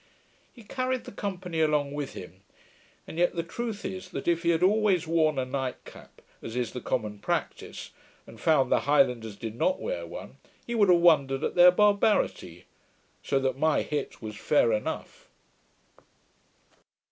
[0.51, 2.41] He carried the company along with him:
[3.05, 6.55] and yet the truth is, that if he had always worn a night cap, as
[6.55, 7.91] is the common practice,
[8.25, 12.65] and found the Highlanders did not wear one, he would have wondered at their barbarity;
[13.21, 15.29] so that my hit was fair enough.